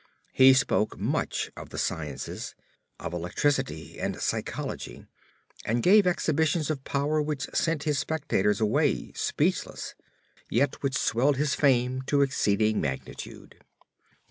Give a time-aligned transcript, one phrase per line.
[0.33, 7.83] He spoke much of the sciences—of electricity and psychology—and gave exhibitions of power which sent
[7.83, 9.93] his spectators away speechless,
[10.49, 13.59] yet which swelled his fame to exceeding magnitude.